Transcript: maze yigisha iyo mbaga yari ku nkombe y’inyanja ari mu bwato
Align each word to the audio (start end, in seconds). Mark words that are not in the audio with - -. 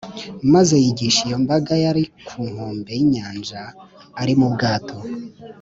maze 0.53 0.75
yigisha 0.83 1.21
iyo 1.27 1.37
mbaga 1.43 1.73
yari 1.85 2.03
ku 2.27 2.39
nkombe 2.51 2.91
y’inyanja 2.99 3.61
ari 4.21 4.33
mu 4.39 4.47
bwato 4.53 4.97